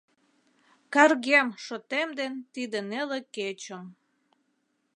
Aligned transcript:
Каргем 0.93 1.47
шотем 1.65 2.09
ден 2.19 2.33
тиде 2.53 2.79
неле 2.89 3.19
кечым. 3.35 3.83